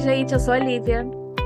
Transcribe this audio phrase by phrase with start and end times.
[0.00, 1.04] gente, eu sou a Lívia.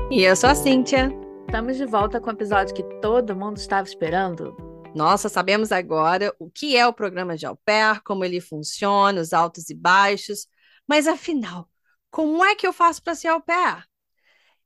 [0.09, 1.11] E eu sou a Cíntia.
[1.45, 4.55] Estamos de volta com o episódio que todo mundo estava esperando.
[4.95, 9.33] Nossa, sabemos agora o que é o programa de au pair, como ele funciona, os
[9.33, 10.47] altos e baixos.
[10.87, 11.69] Mas afinal,
[12.09, 13.83] como é que eu faço para ser au pair?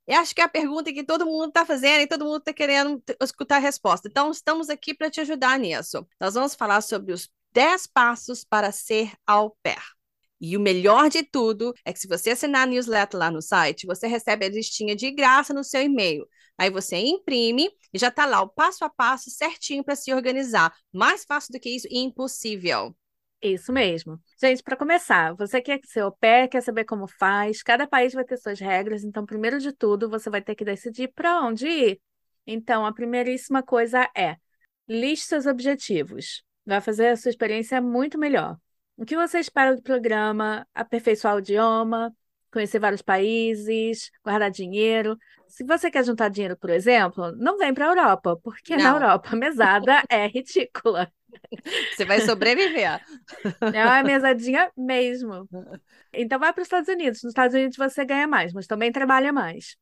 [0.06, 2.52] Eu acho que é a pergunta que todo mundo está fazendo e todo mundo está
[2.52, 4.06] querendo escutar a resposta.
[4.08, 6.06] Então, estamos aqui para te ajudar nisso.
[6.20, 9.99] Nós vamos falar sobre os 10 passos para ser au pair.
[10.40, 13.86] E o melhor de tudo é que se você assinar a newsletter lá no site,
[13.86, 16.26] você recebe a listinha de graça no seu e-mail.
[16.56, 20.74] Aí você imprime e já está lá o passo a passo certinho para se organizar.
[20.92, 22.94] Mais fácil do que isso, impossível.
[23.42, 24.20] Isso mesmo.
[24.38, 28.24] Gente, para começar, você quer ser o pé, quer saber como faz, cada país vai
[28.24, 32.00] ter suas regras, então, primeiro de tudo, você vai ter que decidir para onde ir.
[32.46, 34.36] Então, a primeiríssima coisa é
[34.86, 36.42] liste seus objetivos.
[36.66, 38.58] Vai fazer a sua experiência muito melhor.
[39.00, 40.66] O que você espera do programa?
[40.74, 42.14] Aperfeiçoar o idioma,
[42.52, 45.16] conhecer vários países, guardar dinheiro.
[45.48, 48.84] Se você quer juntar dinheiro, por exemplo, não vem para a Europa, porque não.
[48.84, 51.10] na Europa a mesada é ridícula.
[51.94, 53.00] Você vai sobreviver.
[53.72, 55.48] É uma mesadinha mesmo.
[56.12, 57.22] Então vai para os Estados Unidos.
[57.22, 59.78] Nos Estados Unidos você ganha mais, mas também trabalha mais.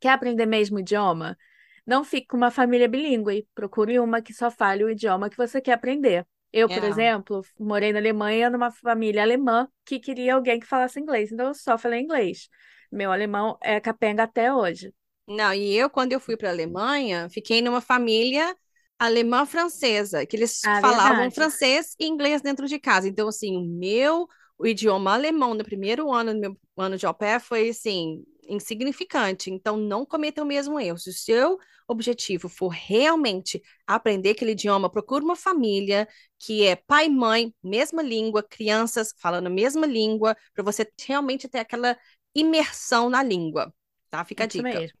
[0.00, 1.38] Quer aprender mesmo o idioma?
[1.86, 3.46] Não fique com uma família bilíngue.
[3.54, 6.26] Procure uma que só fale o idioma que você quer aprender.
[6.52, 6.88] Eu, por é.
[6.88, 11.54] exemplo, morei na Alemanha numa família alemã que queria alguém que falasse inglês, então eu
[11.54, 12.48] só falei inglês.
[12.90, 14.92] Meu alemão é capenga até hoje.
[15.28, 18.52] Não, e eu, quando eu fui para a Alemanha, fiquei numa família
[18.98, 21.34] alemã-francesa, que eles ah, falavam verdade.
[21.36, 23.08] francês e inglês dentro de casa.
[23.08, 24.26] Então, assim, o meu
[24.58, 29.50] o idioma alemão no primeiro ano do meu ano de au pair foi, assim, insignificante.
[29.50, 30.98] Então, não cometa o mesmo erro.
[30.98, 37.06] Se o seu objetivo for realmente aprender aquele idioma, procure uma família que é pai
[37.06, 41.96] e mãe, mesma língua, crianças falando a mesma língua, para você realmente ter aquela
[42.34, 43.72] imersão na língua.
[44.10, 44.24] Tá?
[44.24, 44.80] Fica Isso a dica.
[44.80, 44.99] Mesmo.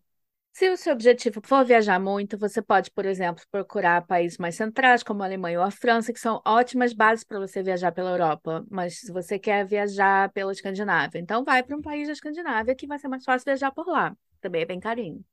[0.60, 5.02] Se o seu objetivo for viajar muito, você pode, por exemplo, procurar países mais centrais,
[5.02, 8.62] como a Alemanha ou a França, que são ótimas bases para você viajar pela Europa.
[8.70, 12.86] Mas se você quer viajar pela Escandinávia, então vai para um país da Escandinávia que
[12.86, 14.14] vai ser mais fácil viajar por lá.
[14.38, 15.24] Também é bem carinho.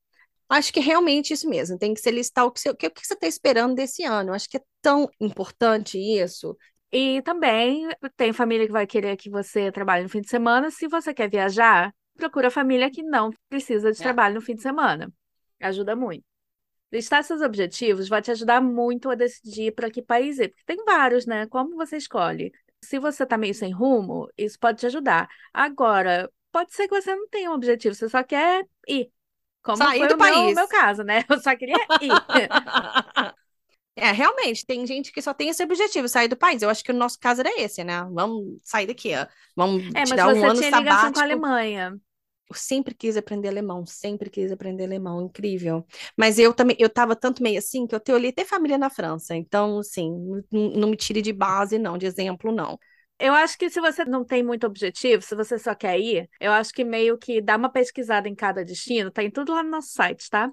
[0.47, 1.77] Acho que é realmente isso mesmo.
[1.77, 4.31] Tem que se listar o que você, o que você está esperando desse ano.
[4.31, 6.55] Acho que é tão importante isso.
[6.89, 10.71] E também tem família que vai querer que você trabalhe no fim de semana.
[10.71, 14.03] Se você quer viajar, procura família que não precisa de é.
[14.03, 15.11] trabalho no fim de semana.
[15.61, 16.25] Ajuda muito.
[16.91, 20.83] Listar seus objetivos vai te ajudar muito a decidir para que país ir, porque tem
[20.85, 21.45] vários, né?
[21.47, 22.51] Como você escolhe?
[22.81, 25.27] Se você está meio sem rumo, isso pode te ajudar.
[25.53, 29.09] Agora, pode ser que você não tenha um objetivo, você só quer ir.
[29.61, 30.35] Como Sair foi do o país.
[30.35, 31.25] Meu, meu caso, né?
[31.27, 32.11] Eu só queria ir.
[33.99, 36.61] É, realmente, tem gente que só tem esse objetivo, sair do país.
[36.61, 38.07] Eu acho que o nosso caso era esse, né?
[38.11, 39.25] Vamos sair daqui, ó.
[39.55, 40.45] Vamos é, tirar um ano sabático.
[40.45, 41.99] É, mas você tinha ligação com a Alemanha.
[42.49, 45.85] Eu sempre quis aprender alemão, sempre quis aprender alemão, incrível.
[46.15, 48.89] Mas eu também, eu tava tanto meio assim que eu tenho ali até família na
[48.89, 50.09] França, então, assim,
[50.51, 52.79] não, não me tire de base, não, de exemplo, não.
[53.19, 56.51] Eu acho que se você não tem muito objetivo, se você só quer ir, eu
[56.51, 59.71] acho que meio que dá uma pesquisada em cada destino, tá em tudo lá no
[59.71, 60.51] nosso site, tá?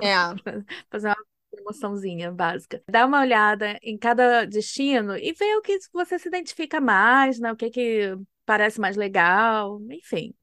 [0.00, 0.14] É.
[0.90, 1.16] Fazer uma
[1.50, 2.82] promoçãozinha básica.
[2.88, 7.50] Dá uma olhada em cada destino e vê o que você se identifica mais, né?
[7.52, 10.34] O que que parece mais legal, enfim.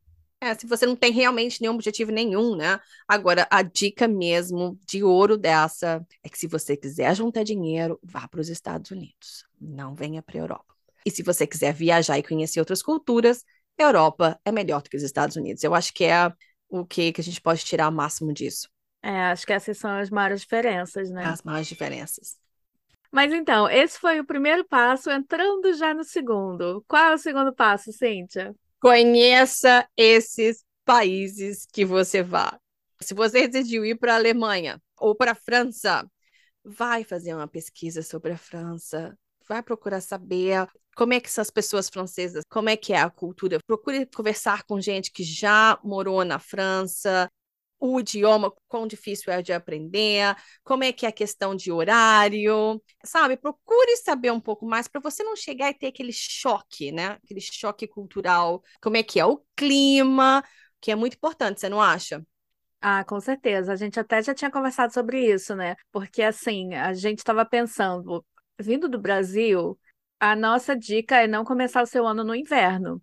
[0.43, 2.77] É, se você não tem realmente nenhum objetivo nenhum, né?
[3.07, 8.27] Agora, a dica mesmo de ouro dessa é que se você quiser juntar dinheiro, vá
[8.27, 9.45] para os Estados Unidos.
[9.57, 10.75] Não venha para a Europa.
[11.05, 13.45] E se você quiser viajar e conhecer outras culturas,
[13.77, 15.63] Europa é melhor do que os Estados Unidos.
[15.63, 16.29] Eu acho que é
[16.67, 18.67] o que, que a gente pode tirar o máximo disso.
[19.01, 21.23] É, acho que essas são as maiores diferenças, né?
[21.23, 22.37] As maiores diferenças.
[23.09, 26.83] Mas então, esse foi o primeiro passo, entrando já no segundo.
[26.85, 28.53] Qual é o segundo passo, Cíntia?
[28.83, 32.59] Conheça esses países que você vá.
[32.99, 36.05] Se você decidiu ir para a Alemanha ou para a França,
[36.65, 41.49] vai fazer uma pesquisa sobre a França, vai procurar saber como é que são as
[41.49, 43.57] pessoas francesas, como é que é a cultura.
[43.65, 47.31] Procure conversar com gente que já morou na França,
[47.85, 50.33] o idioma, quão difícil é de aprender,
[50.63, 53.35] como é que é a questão de horário, sabe?
[53.35, 57.19] Procure saber um pouco mais para você não chegar e ter aquele choque, né?
[57.21, 60.41] Aquele choque cultural, como é que é o clima,
[60.79, 62.25] que é muito importante, você não acha?
[62.79, 63.73] Ah, com certeza.
[63.73, 65.75] A gente até já tinha conversado sobre isso, né?
[65.91, 68.25] Porque assim, a gente estava pensando,
[68.57, 69.77] vindo do Brasil,
[70.21, 73.01] a nossa dica é não começar o seu ano no inverno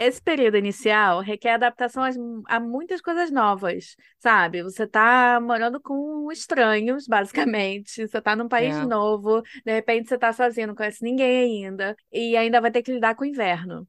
[0.00, 2.02] esse período inicial requer adaptação
[2.48, 4.62] a, muitas coisas novas, sabe?
[4.62, 8.08] Você está morando com estranhos, basicamente.
[8.08, 8.86] Você está num país é.
[8.86, 12.92] novo, de repente você está sozinho, não conhece ninguém ainda, e ainda vai ter que
[12.92, 13.86] lidar com o inverno.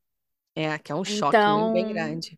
[0.54, 2.38] É, que é um choque então, bem grande.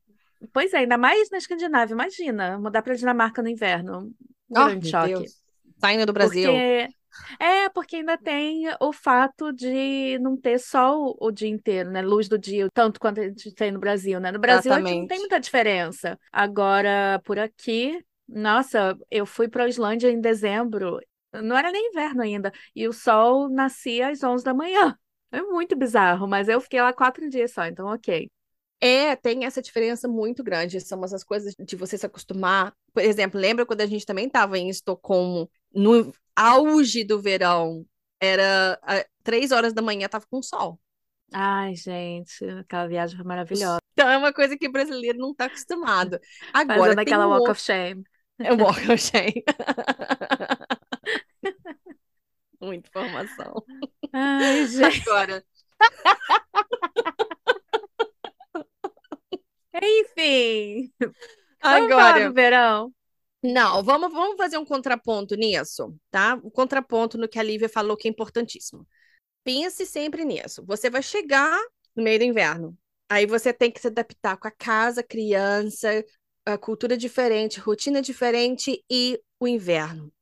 [0.53, 1.93] Pois é, ainda mais na Escandinávia.
[1.93, 4.13] Imagina, mudar para Dinamarca no inverno.
[4.49, 5.13] Um Oh, grande choque.
[5.13, 5.41] Deus.
[5.79, 6.51] Saindo do Brasil.
[6.51, 6.89] Porque
[7.39, 12.01] é, porque ainda tem o fato de não ter sol o dia inteiro, né?
[12.01, 14.31] Luz do dia, tanto quanto a gente tem no Brasil, né?
[14.31, 16.17] No Brasil a gente não tem muita diferença.
[16.31, 20.99] Agora, por aqui, nossa, eu fui para a Islândia em dezembro,
[21.33, 24.97] não era nem inverno ainda, e o sol nascia às 11 da manhã.
[25.35, 28.29] É muito bizarro, mas eu fiquei lá quatro dias só, então ok.
[28.85, 30.81] É, tem essa diferença muito grande.
[30.81, 32.73] São essas coisas de você se acostumar.
[32.93, 37.85] Por exemplo, lembra quando a gente também estava em Estocolmo, no auge do verão,
[38.19, 38.77] era
[39.23, 40.77] três horas da manhã, tava com sol.
[41.31, 43.79] Ai, gente, aquela viagem foi maravilhosa.
[43.93, 46.19] Então é uma coisa que o brasileiro não está acostumado.
[46.53, 47.51] Agora Fazendo aquela um walk outro.
[47.53, 48.03] of shame.
[48.39, 49.43] É walk of shame.
[52.61, 53.63] Muita informação.
[54.11, 55.09] Ai, gente.
[55.09, 55.43] Agora,
[59.85, 60.91] Enfim,
[61.61, 62.29] vamos falar agora.
[62.29, 62.93] do verão.
[63.43, 66.39] Não, vamos, vamos fazer um contraponto nisso, tá?
[66.43, 68.87] O contraponto no que a Lívia falou que é importantíssimo.
[69.43, 70.63] Pense sempre nisso.
[70.65, 71.59] Você vai chegar
[71.93, 72.77] no meio do inverno.
[73.09, 76.03] Aí você tem que se adaptar com a casa, criança,
[76.45, 80.12] a cultura diferente, rotina diferente e o inverno.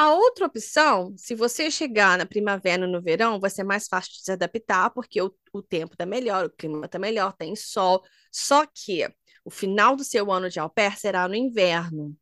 [0.00, 4.22] A outra opção, se você chegar na primavera no verão, vai ser mais fácil de
[4.22, 8.02] se adaptar, porque o, o tempo tá melhor, o clima tá melhor, tem sol.
[8.32, 9.06] Só que
[9.44, 12.16] o final do seu ano de au pair será no inverno.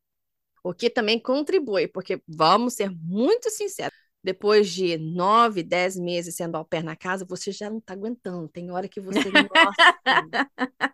[0.64, 6.56] O que também contribui, porque vamos ser muito sinceros, depois de nove, dez meses sendo
[6.56, 8.49] au pair na casa, você já não está aguentando.
[8.49, 9.79] Tem hora que você, nossa,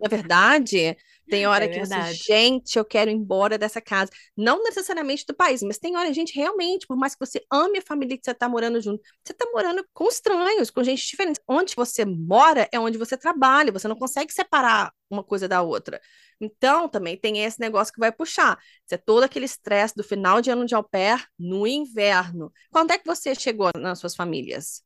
[0.00, 0.96] é verdade?
[1.28, 2.18] Tem hora É que você, verdade.
[2.26, 4.10] gente, eu quero ir embora dessa casa.
[4.36, 7.82] Não necessariamente do país, mas tem hora, gente, realmente, por mais que você ame a
[7.82, 11.40] família que você está morando junto, você está morando com estranhos, com gente diferente.
[11.48, 16.00] Onde você mora é onde você trabalha, você não consegue separar uma coisa da outra.
[16.40, 18.58] Então, também tem esse negócio que vai puxar.
[18.84, 22.52] Você é todo aquele estresse do final de ano de au pair no inverno.
[22.70, 24.82] Quando é que você chegou nas suas famílias?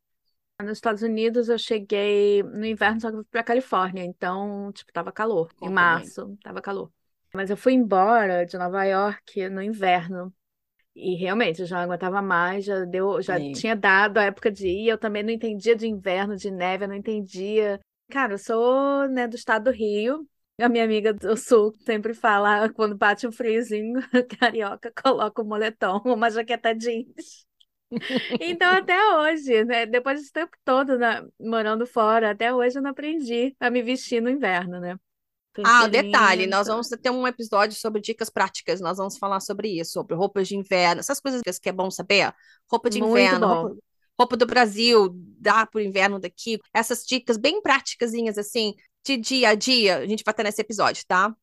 [0.61, 4.93] Nos Estados Unidos eu cheguei no inverno, só que eu fui pra Califórnia, então, tipo,
[4.93, 5.49] tava calor.
[5.63, 6.91] Em março, tava calor.
[7.33, 10.35] Mas eu fui embora de Nova York no inverno.
[10.97, 13.53] E realmente, eu já aguentava mais, já deu, já Sim.
[13.53, 16.89] tinha dado a época de ir, eu também não entendia de inverno, de neve, eu
[16.89, 17.79] não entendia.
[18.11, 20.29] Cara, eu sou, né, do estado do Rio.
[20.61, 24.01] A minha amiga do sul sempre fala, quando bate um friozinho,
[24.41, 27.47] carioca coloca o moletom, uma jaqueta jeans.
[28.41, 29.87] Então, até hoje, né?
[29.87, 34.21] Depois desse tempo todo né, morando fora, até hoje eu não aprendi a me vestir
[34.21, 34.99] no inverno, né?
[35.65, 39.93] Ah, detalhe, nós vamos ter um episódio sobre dicas práticas, nós vamos falar sobre isso,
[39.93, 42.33] sobre roupas de inverno, essas coisas que é bom saber.
[42.71, 43.77] Roupa de Muito inverno, roupa,
[44.19, 49.55] roupa do Brasil, dá pro inverno daqui, essas dicas bem práticasinhas assim, de dia a
[49.55, 51.35] dia, a gente vai ter nesse episódio, tá?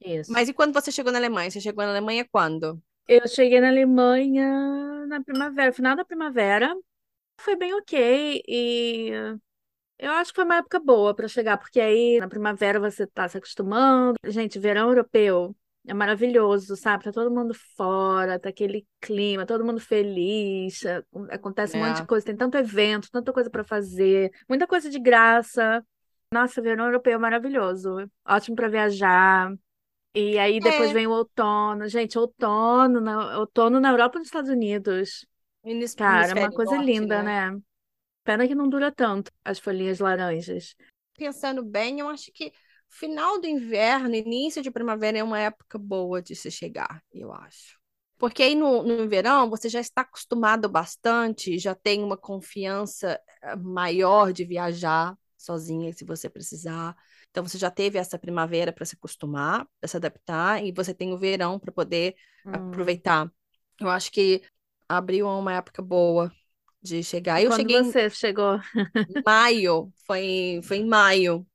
[0.00, 0.32] Isso.
[0.32, 1.50] Mas e quando você chegou na Alemanha?
[1.50, 2.80] Você chegou na Alemanha quando?
[3.06, 6.74] Eu cheguei na Alemanha na primavera, final da primavera.
[7.40, 9.10] Foi bem ok e
[9.98, 13.28] eu acho que foi uma época boa para chegar, porque aí na primavera você tá
[13.28, 14.16] se acostumando.
[14.26, 15.56] Gente, verão europeu
[15.86, 17.04] é maravilhoso, sabe?
[17.04, 22.02] Tá todo mundo fora, tá aquele clima, todo mundo feliz, é, acontece um monte de
[22.02, 22.06] É.
[22.06, 25.84] coisa, tem tanto evento, tanta coisa para fazer, muita coisa de graça.
[26.34, 29.52] Nossa, verão europeu é maravilhoso, ótimo para viajar.
[30.14, 31.88] E aí depois É, vem o outono.
[31.88, 35.26] Gente, outono na, outono na Europa e nos Estados Unidos.
[35.64, 37.24] hemis- Cara, é uma hemisfério coisa norte, linda, né?
[37.24, 37.50] né?
[38.24, 40.76] Pena que não dura tanto as folhinhas laranjas.
[41.16, 42.52] Pensando bem, eu acho que
[42.88, 47.78] final do inverno, início de primavera é uma época boa de se chegar, eu acho.
[48.18, 53.56] Porque aí no, no verão você já está acostumado bastante, já tem uma confiança eh,
[53.56, 56.96] maior de viajar sozinha se você precisar.
[57.30, 61.12] Então você já teve essa primavera para se acostumar, para se adaptar, e você tem
[61.12, 62.90] o verão para poder Hum.
[62.92, 63.30] aproveitar.
[63.80, 64.42] Eu acho que
[64.88, 66.32] abril é uma época boa
[66.82, 67.42] de chegar.
[67.42, 68.58] Eu Quando cheguei em você chegou?
[69.24, 71.46] maio, foi, foi em maio.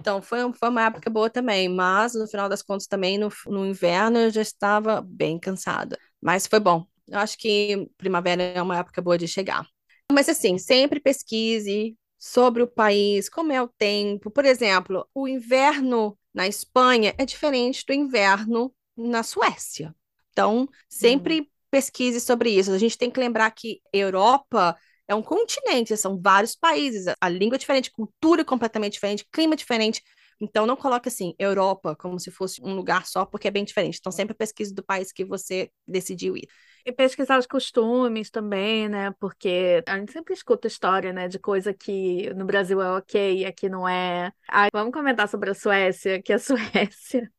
[0.00, 3.66] Então, foi, foi uma época boa também, mas no final das contas também no, no
[3.66, 5.98] inverno eu já estava bem cansada.
[6.20, 6.86] Mas foi bom.
[7.06, 9.66] Eu acho que primavera é uma época boa de chegar.
[10.12, 14.30] Mas assim, sempre pesquise sobre o país, como é o tempo.
[14.30, 19.94] Por exemplo, o inverno na Espanha é diferente do inverno na Suécia.
[20.32, 20.68] Então, Hum.
[20.88, 22.72] sempre pesquise sobre isso.
[22.72, 27.56] A gente tem que lembrar que Europa é um continente, são vários países, a língua
[27.56, 30.02] é diferente, cultura completamente diferente, clima diferente.
[30.40, 33.98] Então, não coloque assim, Europa, como se fosse um lugar só, porque é bem diferente.
[33.98, 36.48] Então, sempre pesquise do país que você decidiu ir.
[36.86, 39.10] E pesquisar os costumes também, né?
[39.18, 41.28] Porque a gente sempre escuta história, né?
[41.28, 44.32] De coisa que no Brasil é ok e aqui não é.
[44.48, 47.30] Aí, vamos comentar sobre a Suécia, que a Suécia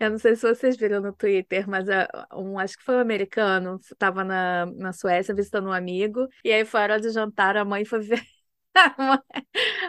[0.00, 3.00] Eu não sei se vocês viram no Twitter, mas uh, um, acho que foi um
[3.00, 7.64] americano, estava na, na Suécia visitando um amigo, e aí foi hora de jantar, a
[7.64, 8.22] mãe foi ver.
[8.78, 9.20] A mãe,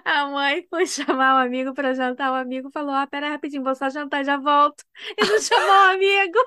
[0.04, 2.32] a mãe foi chamar o um amigo para jantar.
[2.32, 4.84] O amigo falou: Ah, pera rapidinho, vou só jantar e já volto.
[5.18, 6.40] E não chamou o amigo.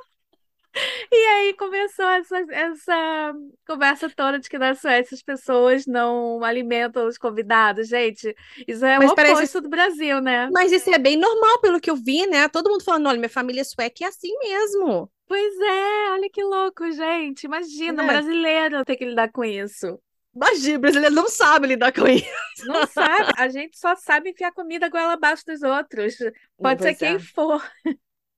[1.10, 3.34] E aí começou essa, essa
[3.66, 7.88] conversa toda de que na Suécia as pessoas não alimentam os convidados.
[7.88, 8.34] Gente,
[8.66, 9.60] isso é Mas o oposto parece...
[9.60, 10.48] do Brasil, né?
[10.50, 12.48] Mas isso é bem normal, pelo que eu vi, né?
[12.48, 15.10] Todo mundo falando, olha, minha família sueca é assim mesmo.
[15.28, 17.44] Pois é, olha que louco, gente.
[17.44, 18.04] Imagina, é.
[18.04, 19.98] um brasileiro ter que lidar com isso.
[20.34, 22.66] Imagina, o brasileiro não sabe lidar com isso.
[22.66, 23.32] Não sabe.
[23.36, 26.16] A gente só sabe enfiar comida goela abaixo dos outros.
[26.56, 27.18] Pode pois ser quem é.
[27.18, 27.62] for.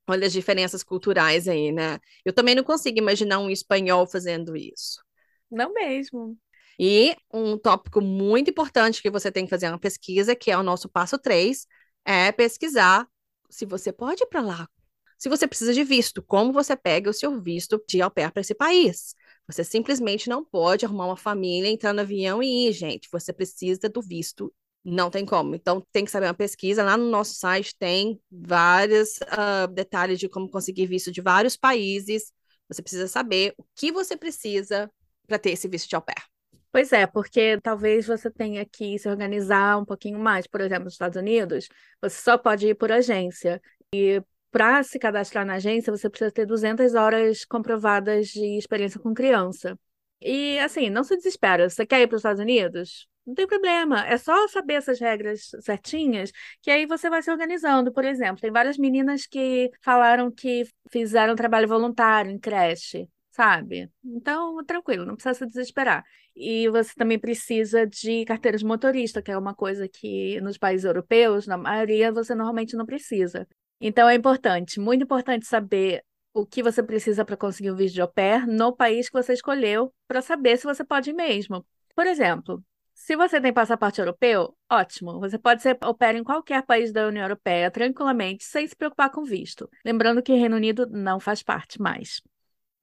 [0.06, 1.98] Olha as diferenças culturais aí, né?
[2.24, 5.02] Eu também não consigo imaginar um espanhol fazendo isso.
[5.50, 6.36] Não mesmo.
[6.78, 10.62] E um tópico muito importante que você tem que fazer uma pesquisa, que é o
[10.62, 11.66] nosso passo 3,
[12.04, 13.06] é pesquisar
[13.48, 14.68] se você pode ir para lá.
[15.16, 18.40] Se você precisa de visto, como você pega o seu visto de au pair para
[18.40, 19.14] esse país?
[19.46, 23.08] Você simplesmente não pode arrumar uma família, entrar no avião e ir, gente.
[23.10, 24.52] Você precisa do visto
[24.84, 25.54] não tem como.
[25.54, 26.84] Então, tem que saber uma pesquisa.
[26.84, 32.30] Lá no nosso site tem vários uh, detalhes de como conseguir visto de vários países.
[32.68, 34.90] Você precisa saber o que você precisa
[35.26, 36.22] para ter esse visto de au pair.
[36.70, 40.46] Pois é, porque talvez você tenha que se organizar um pouquinho mais.
[40.46, 41.68] Por exemplo, nos Estados Unidos,
[42.02, 43.62] você só pode ir por agência.
[43.94, 44.20] E
[44.54, 49.76] para se cadastrar na agência, você precisa ter 200 horas comprovadas de experiência com criança.
[50.20, 51.68] E assim, não se desespera.
[51.68, 53.08] Você quer ir para os Estados Unidos?
[53.26, 56.30] Não tem problema, é só saber essas regras certinhas,
[56.62, 57.92] que aí você vai se organizando.
[57.92, 63.90] Por exemplo, tem várias meninas que falaram que fizeram trabalho voluntário em creche, sabe?
[64.04, 66.04] Então, tranquilo, não precisa se desesperar.
[66.36, 70.84] E você também precisa de carteira de motorista, que é uma coisa que nos países
[70.84, 73.48] europeus, na maioria, você normalmente não precisa.
[73.86, 78.00] Então, é importante, muito importante saber o que você precisa para conseguir o visto de
[78.00, 81.66] au pair no país que você escolheu, para saber se você pode mesmo.
[81.94, 82.64] Por exemplo,
[82.94, 85.20] se você tem passaporte europeu, ótimo.
[85.20, 89.22] Você pode ser opera em qualquer país da União Europeia tranquilamente, sem se preocupar com
[89.22, 89.68] visto.
[89.84, 92.22] Lembrando que Reino Unido não faz parte mais.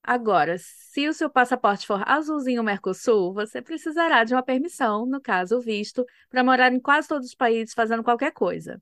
[0.03, 5.57] Agora, se o seu passaporte for azulzinho Mercosul, você precisará de uma permissão, no caso
[5.57, 8.79] o visto, para morar em quase todos os países fazendo qualquer coisa.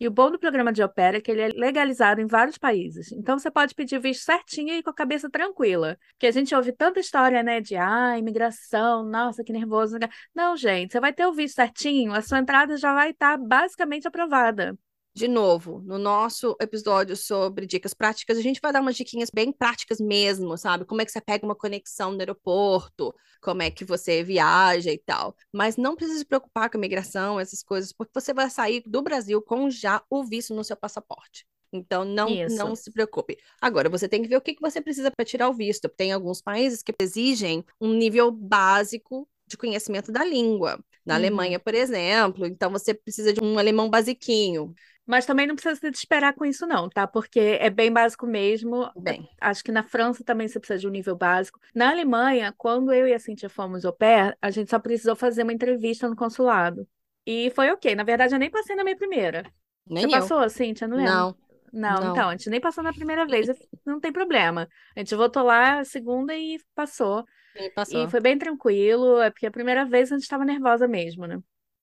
[0.00, 3.12] E o bom do programa de opera é que ele é legalizado em vários países.
[3.12, 5.96] Então você pode pedir visto certinho e com a cabeça tranquila.
[6.12, 9.98] Porque a gente ouve tanta história, né, de ah, imigração, nossa, que nervoso.
[10.34, 14.08] Não, gente, você vai ter o visto certinho, a sua entrada já vai estar basicamente
[14.08, 14.76] aprovada
[15.14, 19.52] de novo, no nosso episódio sobre dicas práticas, a gente vai dar umas diquinhas bem
[19.52, 20.86] práticas mesmo, sabe?
[20.86, 24.98] Como é que você pega uma conexão no aeroporto, como é que você viaja e
[24.98, 25.36] tal.
[25.52, 29.02] Mas não precisa se preocupar com a imigração, essas coisas, porque você vai sair do
[29.02, 31.46] Brasil com já o visto no seu passaporte.
[31.72, 33.38] Então, não, não se preocupe.
[33.60, 35.88] Agora, você tem que ver o que, que você precisa para tirar o visto.
[35.88, 40.78] Tem alguns países que exigem um nível básico de conhecimento da língua.
[41.04, 41.20] Na uhum.
[41.20, 44.74] Alemanha, por exemplo, então você precisa de um alemão basiquinho.
[45.06, 47.06] Mas também não precisa se desesperar com isso, não, tá?
[47.06, 48.88] Porque é bem básico mesmo.
[48.96, 49.28] Bem.
[49.40, 51.58] Acho que na França também você precisa de um nível básico.
[51.74, 55.42] Na Alemanha, quando eu e a Cintia fomos au pair, a gente só precisou fazer
[55.42, 56.86] uma entrevista no consulado.
[57.26, 57.94] E foi ok.
[57.94, 59.44] Na verdade, eu nem passei na minha primeira.
[59.86, 60.20] Nem você eu.
[60.20, 60.86] passou, Cintia?
[60.86, 61.12] Não lembro.
[61.12, 61.42] Não.
[61.72, 63.48] Não, não, então, a gente nem passou na primeira vez,
[63.86, 64.68] não tem problema.
[64.94, 67.24] A gente voltou lá a segunda e passou.
[67.56, 68.04] E passou.
[68.04, 71.40] E foi bem tranquilo, é porque a primeira vez a gente estava nervosa mesmo, né?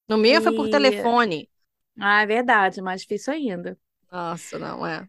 [0.08, 0.44] No meu e...
[0.44, 1.50] foi por telefone.
[2.00, 3.78] Ah, é verdade, mais difícil ainda.
[4.12, 5.08] Nossa, não é.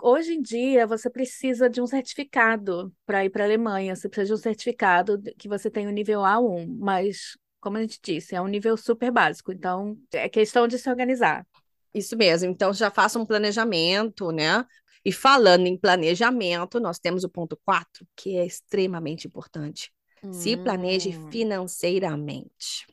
[0.00, 3.96] Hoje em dia, você precisa de um certificado para ir para a Alemanha.
[3.96, 7.98] Você precisa de um certificado que você tem o nível A1, mas, como a gente
[8.02, 9.52] disse, é um nível super básico.
[9.52, 11.46] Então, é questão de se organizar.
[11.94, 12.50] Isso mesmo.
[12.50, 14.66] Então, já faça um planejamento, né?
[15.04, 19.92] E falando em planejamento, nós temos o ponto 4, que é extremamente importante.
[20.22, 20.32] Hum.
[20.32, 21.30] Se planeje hum.
[21.30, 22.86] financeiramente.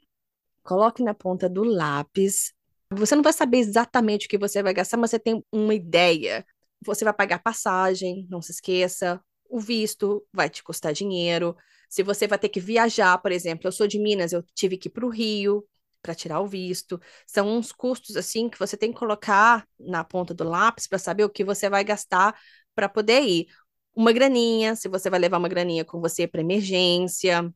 [0.64, 2.54] Coloque na ponta do lápis
[2.92, 6.46] você não vai saber exatamente o que você vai gastar, mas você tem uma ideia.
[6.86, 9.22] Você vai pagar passagem, não se esqueça.
[9.50, 11.56] O visto vai te custar dinheiro.
[11.90, 14.88] Se você vai ter que viajar, por exemplo, eu sou de Minas, eu tive que
[14.88, 15.66] ir para o Rio
[16.02, 17.00] para tirar o visto.
[17.28, 21.24] São uns custos assim que você tem que colocar na ponta do lápis para saber
[21.24, 22.36] o que você vai gastar
[22.76, 23.48] para poder ir.
[23.96, 27.54] Uma graninha, se você vai levar uma graninha com você para emergência.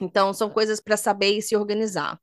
[0.00, 2.18] Então, são coisas para saber e se organizar.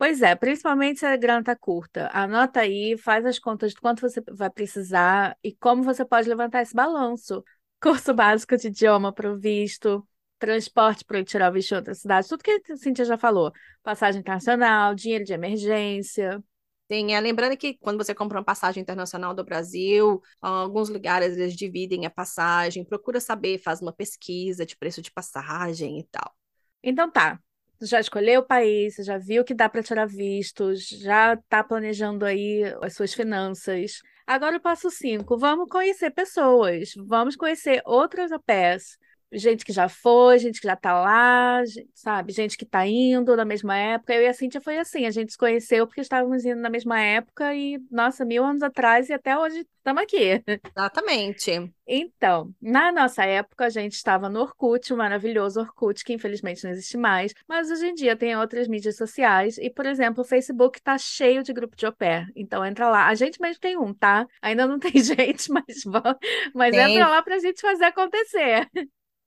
[0.00, 2.08] Pois é, principalmente se a grana está curta.
[2.14, 6.62] Anota aí, faz as contas de quanto você vai precisar e como você pode levantar
[6.62, 7.44] esse balanço.
[7.82, 10.02] Curso básico de idioma para o visto,
[10.38, 13.52] transporte para tirar o visto em outra cidade, tudo que a Cintia já falou.
[13.82, 16.42] Passagem internacional, dinheiro de emergência.
[16.90, 21.54] Sim, é, lembrando que quando você compra uma passagem internacional do Brasil, alguns lugares eles
[21.54, 26.34] dividem a passagem, procura saber, faz uma pesquisa de preço de passagem e tal.
[26.82, 27.38] Então tá,
[27.82, 32.62] já escolheu o país, já viu que dá para tirar vistos, já está planejando aí
[32.82, 34.00] as suas finanças.
[34.26, 38.96] Agora o passo 5, vamos conhecer pessoas, vamos conhecer outras pairs,
[39.32, 41.62] gente que já foi, gente que já tá lá,
[41.94, 42.32] sabe?
[42.32, 44.14] Gente que tá indo na mesma época.
[44.14, 47.00] Eu e a Cíntia foi assim, a gente se conheceu porque estávamos indo na mesma
[47.00, 50.42] época e, nossa, mil anos atrás e até hoje estamos aqui.
[50.76, 51.72] Exatamente.
[51.86, 56.70] Então, na nossa época, a gente estava no Orkut, o maravilhoso Orkut, que infelizmente não
[56.70, 60.78] existe mais, mas hoje em dia tem outras mídias sociais e, por exemplo, o Facebook
[60.78, 62.26] está cheio de grupo de au pair.
[62.36, 63.08] Então, entra lá.
[63.08, 64.26] A gente mesmo tem um, tá?
[64.40, 65.84] Ainda não tem gente, mas,
[66.54, 68.68] mas entra lá para a gente fazer acontecer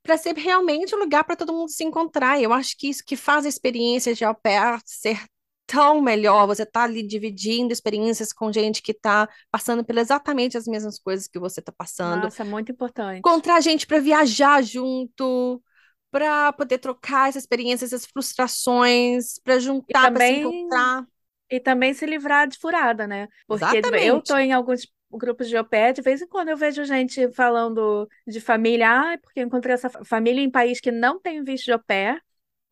[0.03, 2.39] para ser realmente um lugar para todo mundo se encontrar.
[2.41, 5.17] Eu acho que isso que faz a experiência de au pair ser
[5.65, 6.45] tão melhor.
[6.45, 11.27] Você está ali dividindo experiências com gente que está passando por exatamente as mesmas coisas
[11.27, 12.23] que você está passando.
[12.23, 13.19] Nossa, muito importante.
[13.19, 15.63] Encontrar gente para viajar junto,
[16.11, 21.05] para poder trocar essas experiências, essas frustrações, para juntar, para se encontrar.
[21.49, 23.27] E também se livrar de furada, né?
[23.47, 24.05] Porque Exatamente.
[24.05, 28.07] eu estou em alguns grupos de OPE, de vez em quando eu vejo gente falando
[28.27, 31.73] de família, ah, porque eu encontrei essa família em país que não tem visto de
[31.73, 32.21] OPE,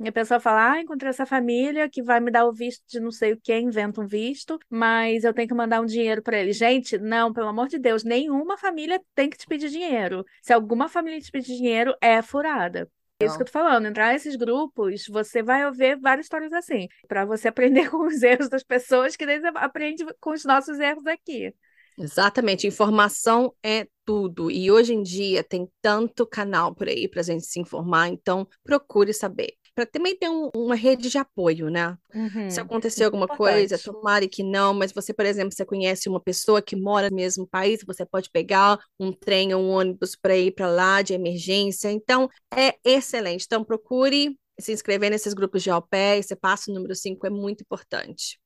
[0.04, 3.00] e a pessoa fala, ah, encontrei essa família que vai me dar o visto de
[3.00, 6.40] não sei o que, inventa um visto, mas eu tenho que mandar um dinheiro para
[6.40, 6.54] ele.
[6.54, 10.26] Gente, não, pelo amor de Deus, nenhuma família tem que te pedir dinheiro.
[10.42, 12.90] Se alguma família te pedir dinheiro, é furada.
[13.20, 16.88] É isso que eu tô falando, entrar nesses grupos, você vai ouvir várias histórias assim,
[17.08, 20.80] para você aprender com os erros das pessoas, que daí você aprende com os nossos
[20.80, 21.54] erros aqui.
[21.98, 24.50] Exatamente, informação é tudo.
[24.50, 28.48] E hoje em dia tem tanto canal por aí para a gente se informar, então
[28.64, 29.54] procure saber.
[29.74, 31.98] Para também ter um, uma rede de apoio, né?
[32.14, 32.50] Uhum.
[32.50, 33.38] Se acontecer alguma Importante.
[33.38, 37.16] coisa, tomare que não, mas você, por exemplo, você conhece uma pessoa que mora no
[37.16, 41.14] mesmo país, você pode pegar um trem ou um ônibus para ir para lá de
[41.14, 41.90] emergência.
[41.90, 43.46] Então, é excelente.
[43.46, 47.62] Então, procure se inscrever nesses grupos de au pair, esse passo número 5 é muito
[47.62, 48.40] importante.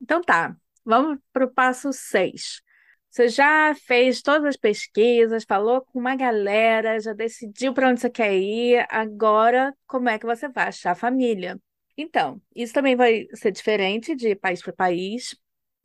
[0.00, 2.62] Então tá, vamos para o passo 6.
[3.10, 8.08] Você já fez todas as pesquisas, falou com uma galera, já decidiu para onde você
[8.08, 8.86] quer ir.
[8.88, 11.58] Agora, como é que você vai achar família?
[11.96, 15.36] Então, isso também vai ser diferente de país para país.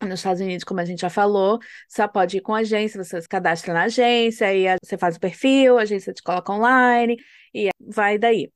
[0.04, 1.58] Nos Estados Unidos, como a gente já falou,
[1.90, 5.80] só pode ir com agência, você se cadastra na agência, e você faz o perfil,
[5.80, 7.18] a agência te coloca online,
[7.54, 8.52] e vai daí.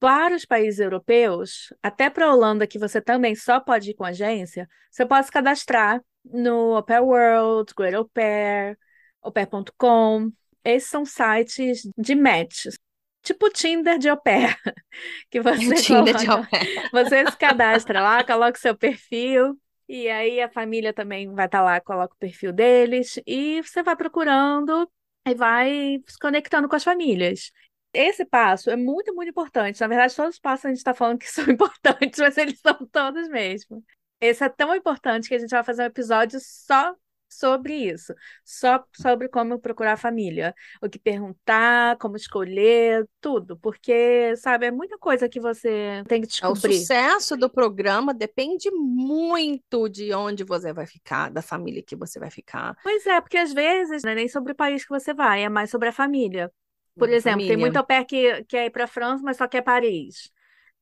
[0.00, 4.04] Para os países europeus, até para a Holanda, que você também só pode ir com
[4.04, 8.78] agência, você pode se cadastrar no Au Pair World, Great Au Pair,
[9.22, 10.32] aupair.com.
[10.64, 12.78] Esses são sites de matches,
[13.22, 14.56] tipo Tinder de au pair,
[15.30, 16.90] que você Tinder coloca, de au pair.
[16.92, 21.58] você se cadastra lá, coloca o seu perfil, e aí a família também vai estar
[21.58, 24.90] tá lá, coloca o perfil deles, e você vai procurando
[25.26, 27.52] e vai se conectando com as famílias.
[27.92, 29.80] Esse passo é muito, muito importante.
[29.80, 32.86] Na verdade, todos os passos a gente está falando que são importantes, mas eles são
[32.86, 33.84] todos mesmo.
[34.20, 36.94] Esse é tão importante que a gente vai fazer um episódio só
[37.30, 38.12] sobre isso,
[38.44, 40.52] só sobre como procurar família,
[40.82, 46.26] o que perguntar, como escolher, tudo, porque, sabe, é muita coisa que você tem que
[46.26, 46.68] descobrir.
[46.68, 52.18] O sucesso do programa depende muito de onde você vai ficar, da família que você
[52.18, 52.76] vai ficar.
[52.82, 55.48] Pois é, porque às vezes não é nem sobre o país que você vai, é
[55.48, 56.50] mais sobre a família.
[56.98, 57.54] Por exemplo, família.
[57.54, 60.30] tem muito au pair que quer ir para a França, mas só quer Paris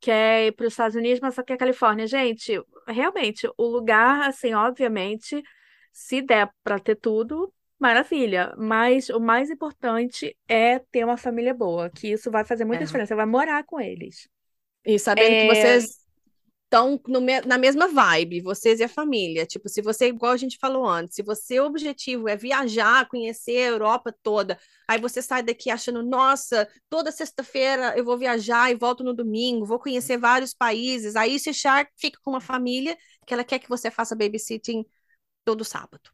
[0.01, 2.07] quer ir para os Estados Unidos, mas só quer Califórnia.
[2.07, 5.43] Gente, realmente, o lugar, assim, obviamente,
[5.93, 8.55] se der para ter tudo, maravilha.
[8.57, 12.87] Mas o mais importante é ter uma família boa, que isso vai fazer muita é.
[12.87, 13.09] diferença.
[13.09, 14.29] Você vai morar com eles.
[14.85, 15.41] E sabendo é...
[15.41, 15.98] que vocês
[16.71, 17.01] estão
[17.47, 19.47] na mesma vibe, vocês e a família.
[19.47, 23.57] Tipo, se você, igual a gente falou antes, se você o objetivo é viajar, conhecer
[23.57, 28.75] a Europa toda, aí você sai daqui achando, nossa, toda sexta-feira eu vou viajar e
[28.75, 31.17] volto no domingo, vou conhecer vários países.
[31.17, 34.85] Aí se Shark fica com uma família que ela quer que você faça babysitting
[35.45, 36.11] todo sábado.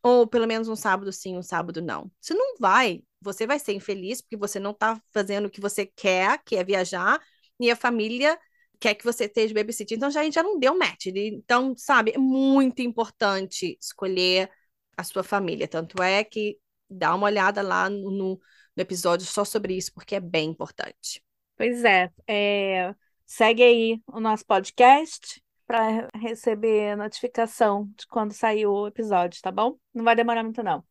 [0.00, 2.08] Ou pelo menos um sábado sim, um sábado não.
[2.20, 5.84] Você não vai, você vai ser infeliz porque você não está fazendo o que você
[5.84, 7.20] quer, que é viajar,
[7.58, 8.38] e a família
[8.80, 9.96] quer que você esteja babysitter.
[9.96, 11.06] Então já, a gente já não deu match.
[11.06, 14.50] Então, sabe, é muito importante escolher
[14.96, 15.68] a sua família.
[15.68, 18.40] Tanto é que dá uma olhada lá no, no
[18.76, 21.22] episódio só sobre isso, porque é bem importante.
[21.56, 22.94] Pois é, é
[23.26, 29.76] segue aí o nosso podcast para receber notificação de quando sair o episódio, tá bom?
[29.92, 30.82] Não vai demorar muito, não.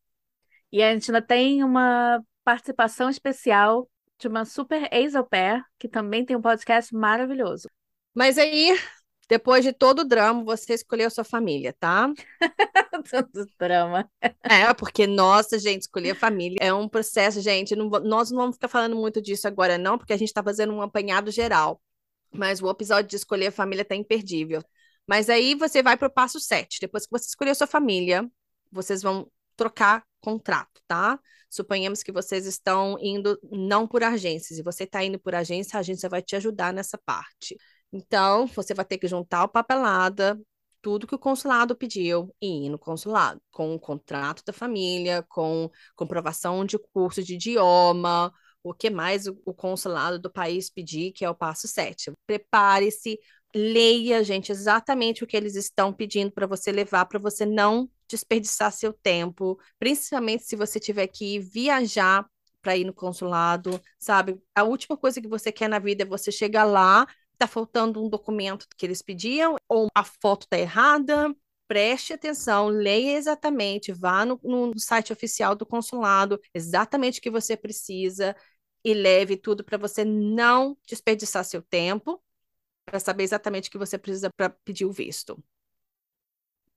[0.70, 6.24] E a gente ainda tem uma participação especial de uma super ex-au pair, que também
[6.24, 7.68] tem um podcast maravilhoso.
[8.18, 8.76] Mas aí,
[9.28, 12.10] Depois de todo o drama, você escolheu sua família, tá?
[13.10, 14.10] Todo drama.
[14.42, 17.76] É, porque, nossa, gente, escolher família é um processo, gente.
[17.76, 20.72] Não, nós não vamos ficar falando muito disso agora, não, porque a gente está fazendo
[20.72, 21.80] um apanhado geral.
[22.32, 24.62] Mas o episódio de escolher família tá imperdível.
[25.06, 26.78] Mas aí você vai para o passo 7.
[26.80, 28.26] Depois que você escolheu sua família,
[28.72, 31.20] vocês vão trocar contrato, tá?
[31.50, 35.80] Suponhamos que vocês estão indo não por agências, e você está indo por agência, a
[35.80, 37.56] agência vai te ajudar nessa parte.
[37.92, 40.38] Então, você vai ter que juntar o papelada,
[40.82, 45.70] tudo que o consulado pediu e ir no consulado, com o contrato da família, com
[45.96, 51.30] comprovação de curso de idioma, o que mais o, consulado do país pedir, que é
[51.30, 52.12] o passo 7.
[52.26, 53.18] Prepare-se,
[53.54, 58.72] leia, gente, exatamente o que eles estão pedindo para você levar, para você não desperdiçar
[58.72, 62.26] seu tempo, principalmente se você tiver que viajar
[62.62, 64.38] para ir no consulado, sabe?
[64.54, 67.06] A última coisa que você quer na vida é você chegar lá
[67.38, 71.34] está faltando um documento que eles pediam, ou a foto está errada.
[71.68, 77.56] Preste atenção, leia exatamente, vá no, no site oficial do consulado, exatamente o que você
[77.56, 78.34] precisa
[78.82, 82.22] e leve tudo para você não desperdiçar seu tempo,
[82.86, 85.42] para saber exatamente o que você precisa para pedir o visto.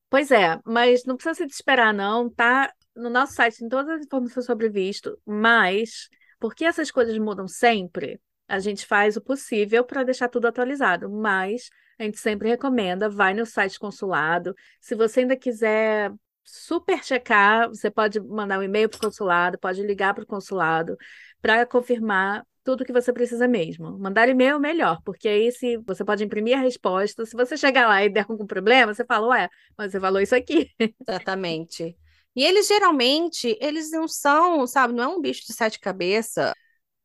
[0.09, 2.73] Pois é, mas não precisa se desesperar, não, tá?
[2.93, 8.19] No nosso site tem todas as informações sobre visto, mas porque essas coisas mudam sempre,
[8.51, 13.33] a gente faz o possível para deixar tudo atualizado, mas a gente sempre recomenda, vai
[13.33, 14.53] no site consulado.
[14.81, 16.11] Se você ainda quiser
[16.43, 20.97] super checar, você pode mandar um e-mail para o consulado, pode ligar para o consulado
[21.41, 23.97] para confirmar tudo que você precisa mesmo.
[23.97, 27.87] Mandar e-mail é melhor, porque aí se você pode imprimir a resposta, se você chegar
[27.87, 30.69] lá e der algum problema, você fala, ué, mas você falou isso aqui.
[31.07, 31.97] Exatamente.
[32.35, 36.53] E eles geralmente, eles não são, sabe, não é um bicho de sete cabeças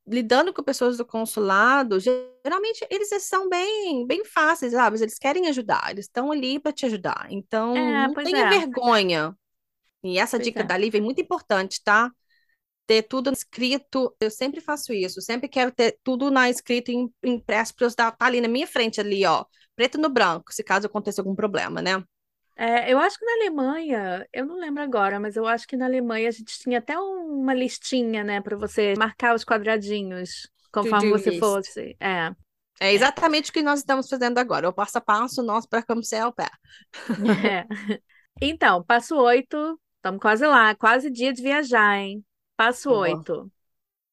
[0.07, 4.99] lidando com pessoas do consulado, geralmente eles são bem, bem fáceis, sabe?
[4.99, 7.27] Eles querem ajudar, eles estão ali para te ajudar.
[7.31, 8.51] Então, é, não tenha é.
[8.51, 9.37] vergonha.
[10.05, 10.65] E essa pois dica é.
[10.65, 12.11] da Lívia é muito importante, tá?
[12.87, 16.93] Ter tudo escrito, eu sempre faço isso, sempre quero ter tudo na escrito
[17.25, 20.63] impresso para eu estar tá ali na minha frente ali, ó, preto no branco, se
[20.63, 22.03] caso aconteça algum problema, né?
[22.57, 25.85] É, eu acho que na Alemanha, eu não lembro agora, mas eu acho que na
[25.85, 31.31] Alemanha a gente tinha até uma listinha, né, para você marcar os quadradinhos conforme você
[31.31, 31.41] list.
[31.41, 31.97] fosse.
[32.01, 32.35] É.
[32.81, 33.51] É exatamente é.
[33.51, 36.33] o que nós estamos fazendo agora, o passo a passo nosso para como ser ao
[36.33, 36.49] pé.
[37.45, 37.67] É.
[38.39, 42.23] Então, passo oito, estamos quase lá, quase dia de viajar, hein?
[42.55, 43.51] Passo oito.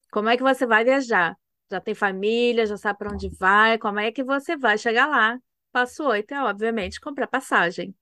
[0.09, 1.35] Como é que você vai viajar?
[1.69, 3.77] Já tem família, já sabe para onde vai?
[3.77, 5.37] Como é que você vai chegar lá?
[5.73, 7.93] Passo oito é, obviamente, comprar passagem.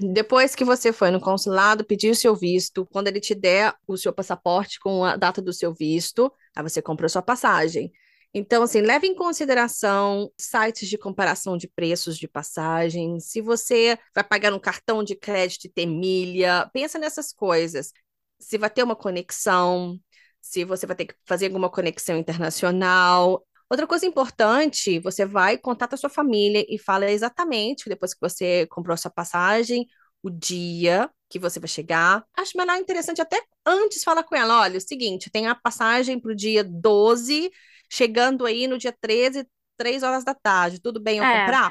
[0.00, 3.96] Depois que você foi no consulado, pediu o seu visto, quando ele te der o
[3.96, 7.92] seu passaporte com a data do seu visto, aí você comprou sua passagem.
[8.32, 13.18] Então, assim, leve em consideração sites de comparação de preços de passagem.
[13.18, 17.92] Se você vai pagar um cartão de crédito e ter milha, pensa nessas coisas.
[18.38, 19.98] Se vai ter uma conexão,
[20.40, 23.44] se você vai ter que fazer alguma conexão internacional.
[23.70, 28.66] Outra coisa importante, você vai, contata a sua família e fala exatamente, depois que você
[28.66, 29.86] comprou a sua passagem,
[30.22, 32.24] o dia que você vai chegar.
[32.34, 36.18] Acho melhor interessante até antes falar com ela, olha, é o seguinte, tem a passagem
[36.18, 37.50] para o dia 12,
[37.90, 41.40] chegando aí no dia 13, 3 horas da tarde, tudo bem eu é.
[41.40, 41.70] comprar?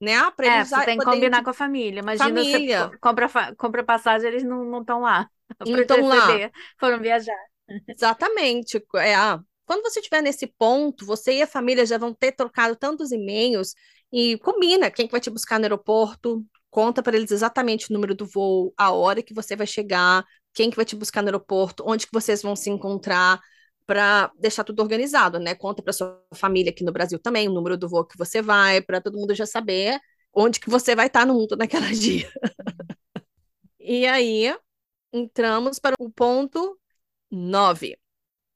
[0.00, 0.30] Né?
[0.36, 2.00] Pra é, você tem que combinar com a família.
[2.00, 2.88] Imagina família.
[2.88, 5.28] você compra, compra passagem, eles não estão lá.
[5.64, 6.50] Não estão lá.
[6.78, 7.38] Foram viajar.
[7.88, 8.84] Exatamente.
[8.96, 12.76] É, ah, quando você estiver nesse ponto, você e a família já vão ter trocado
[12.76, 13.74] tantos e-mails
[14.12, 18.14] e combina quem que vai te buscar no aeroporto, conta para eles exatamente o número
[18.14, 21.84] do voo, a hora que você vai chegar, quem que vai te buscar no aeroporto,
[21.86, 23.40] onde que vocês vão se encontrar
[23.86, 25.54] para deixar tudo organizado, né?
[25.54, 28.80] Conta para sua família aqui no Brasil também o número do voo que você vai,
[28.80, 29.98] para todo mundo já saber
[30.34, 32.30] onde que você vai estar no mundo naquela dia.
[33.78, 34.54] e aí
[35.12, 36.78] entramos para o ponto
[37.30, 38.01] 9.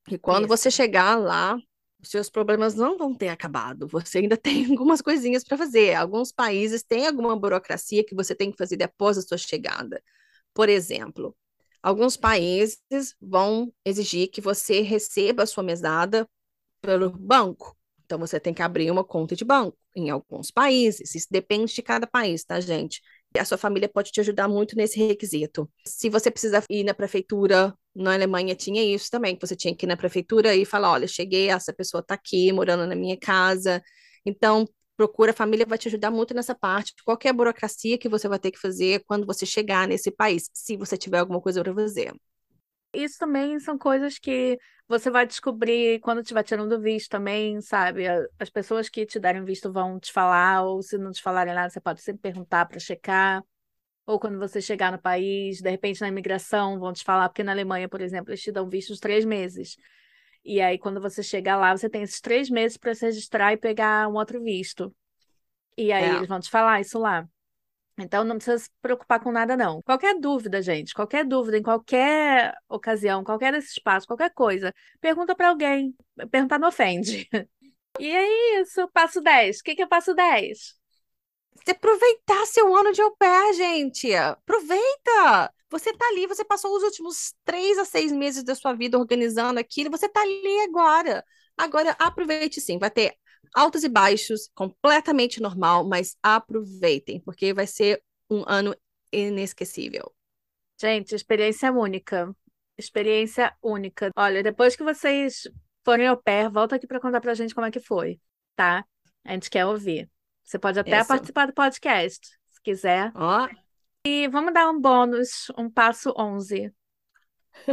[0.08, 0.48] E quando Isso.
[0.48, 1.58] você chegar lá,
[2.02, 3.86] os seus problemas não vão ter acabado.
[3.88, 5.94] Você ainda tem algumas coisinhas para fazer.
[5.94, 10.02] Alguns países têm alguma burocracia que você tem que fazer depois da sua chegada.
[10.54, 11.36] Por exemplo,
[11.82, 12.78] alguns países
[13.20, 16.26] vão exigir que você receba a sua mesada
[16.80, 17.76] pelo banco.
[18.04, 21.14] Então, você tem que abrir uma conta de banco em alguns países.
[21.14, 23.02] Isso depende de cada país, tá, gente?
[23.38, 25.70] a sua família pode te ajudar muito nesse requisito.
[25.84, 29.86] Se você precisa ir na prefeitura, na Alemanha tinha isso também, que você tinha que
[29.86, 33.82] ir na prefeitura e falar, olha, cheguei, essa pessoa está aqui, morando na minha casa.
[34.24, 36.94] Então, procura, a família vai te ajudar muito nessa parte.
[37.04, 40.96] Qualquer burocracia que você vai ter que fazer quando você chegar nesse país, se você
[40.96, 42.14] tiver alguma coisa para fazer.
[42.92, 48.04] Isso também são coisas que você vai descobrir quando estiver tirando visto também, sabe?
[48.38, 51.68] As pessoas que te derem visto vão te falar, ou se não te falarem nada,
[51.68, 53.42] você pode sempre perguntar para checar.
[54.06, 57.52] Ou quando você chegar no país, de repente na imigração vão te falar, porque na
[57.52, 59.76] Alemanha, por exemplo, eles te dão visto de três meses.
[60.44, 63.56] E aí, quando você chegar lá, você tem esses três meses para se registrar e
[63.56, 64.94] pegar um outro visto.
[65.76, 66.16] E aí, É.
[66.16, 67.26] eles vão te falar isso lá.
[67.98, 69.82] Então, não precisa se preocupar com nada, não.
[69.82, 75.48] Qualquer dúvida, gente, qualquer dúvida, em qualquer ocasião, qualquer desse espaço, qualquer coisa, pergunta para
[75.48, 75.96] alguém.
[76.30, 77.28] Perguntar não ofende.
[77.98, 79.60] E é isso, passo 10.
[79.60, 80.76] O que que é passo 10?
[81.64, 84.14] Você aproveitar seu ano de au pair, gente.
[84.14, 85.52] Aproveita!
[85.70, 89.58] Você tá ali, você passou os últimos três a seis meses da sua vida organizando
[89.58, 91.24] aquilo, você tá ali agora.
[91.56, 93.16] Agora, aproveite sim, vai ter
[93.54, 98.76] altos e baixos, completamente normal, mas aproveitem, porque vai ser um ano
[99.12, 100.14] inesquecível.
[100.80, 102.34] Gente, experiência única.
[102.78, 104.10] Experiência única.
[104.14, 105.48] Olha, depois que vocês
[105.84, 108.20] forem au pair, volta aqui para contar pra gente como é que foi,
[108.54, 108.84] tá?
[109.24, 110.10] A gente quer ouvir.
[110.46, 111.08] Você pode até Isso.
[111.08, 113.10] participar do podcast, se quiser.
[113.16, 113.48] Ó,
[114.06, 116.72] E vamos dar um bônus, um passo 11.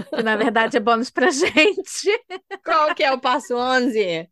[0.09, 2.09] Que na verdade é bônus pra gente.
[2.65, 4.27] qual que é o passo 11?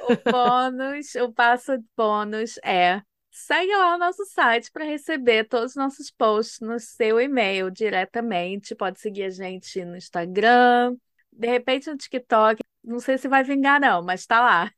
[0.00, 5.76] O bônus, o passo bônus é segue lá o nosso site para receber todos os
[5.76, 8.74] nossos posts no seu e-mail diretamente.
[8.74, 10.96] Pode seguir a gente no Instagram,
[11.32, 12.60] de repente no TikTok.
[12.82, 14.72] Não sei se vai vingar, não, mas tá lá.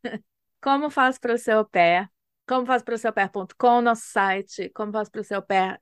[0.61, 2.09] Como faço para o seu pé?
[2.47, 4.69] Como faço para o seu pé.com, nosso site.
[4.71, 5.79] Como faço para o seu pé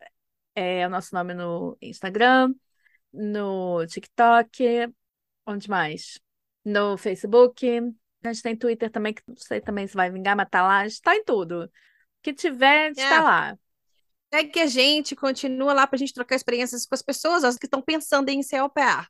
[0.54, 2.54] é o nosso nome no Instagram,
[3.12, 4.92] no TikTok,
[5.46, 6.18] onde mais?
[6.64, 7.66] No Facebook.
[8.24, 10.78] A gente tem Twitter também, que não sei também se vai vingar, mas tá lá.
[10.78, 11.64] A gente tá em tudo.
[11.64, 11.70] O
[12.22, 13.20] que tiver, a gente tá É.
[13.20, 13.58] lá.
[14.32, 17.82] Segue a gente, continua lá pra gente trocar experiências com as pessoas as que estão
[17.82, 19.06] pensando em ser au pair.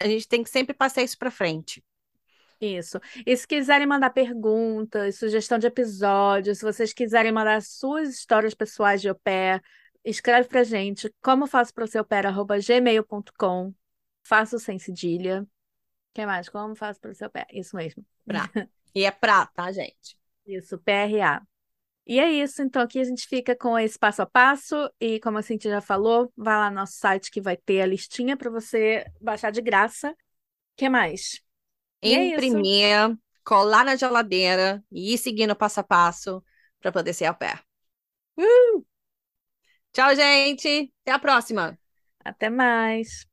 [0.00, 1.84] A gente tem que sempre passar isso pra frente.
[2.62, 3.00] Isso.
[3.26, 9.00] E se quiserem mandar perguntas, sugestão de episódio, se vocês quiserem mandar suas histórias pessoais
[9.00, 9.60] de au pair,
[10.04, 13.74] escreve pra gente como faço para o seu pair, arroba gmail.com.
[14.22, 15.42] Faço sem cedilha.
[15.42, 15.46] O
[16.14, 16.48] que mais?
[16.48, 17.46] Como faço para o seu pair?
[17.52, 18.06] Isso mesmo.
[18.24, 18.48] Pra.
[18.94, 20.18] E é pra, tá, gente?
[20.46, 21.42] Isso, PRA.
[22.06, 25.38] E é isso, então aqui a gente fica com esse passo a passo e como
[25.38, 28.50] a Cintia já falou, vai lá no nosso site que vai ter a listinha para
[28.50, 30.10] você baixar de graça.
[30.10, 30.16] O
[30.76, 31.41] que mais?
[32.02, 32.24] E é.
[32.26, 36.44] Imprimir, colar na geladeira e ir seguindo passo a passo
[36.80, 37.62] pra poder ser au pair.
[38.38, 38.84] Uh!
[39.92, 40.92] Tchau, gente.
[41.02, 41.78] Até a próxima.
[42.24, 43.26] Até mais.